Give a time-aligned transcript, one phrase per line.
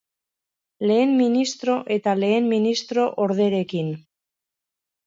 [0.91, 3.95] Lehen ministro eta lehen ministro orderekin.